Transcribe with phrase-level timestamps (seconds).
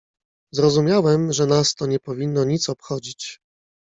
[0.51, 3.41] "Zrozumiałem, że nas to nie powinno nic obchodzić."